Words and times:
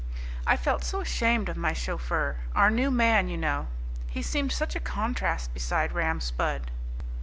I 0.47 0.57
felt 0.57 0.83
so 0.83 0.99
ashamed 0.99 1.47
of 1.47 1.55
my 1.55 1.73
chauffeur, 1.73 2.37
our 2.55 2.71
new 2.71 2.89
man, 2.89 3.27
you 3.27 3.37
know; 3.37 3.67
he 4.07 4.23
seemed 4.23 4.51
such 4.51 4.75
a 4.75 4.79
contrast 4.79 5.53
beside 5.53 5.91
Ram 5.91 6.19
Spudd. 6.19 6.71